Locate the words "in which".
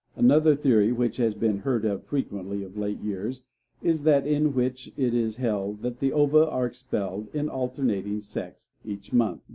4.25-4.91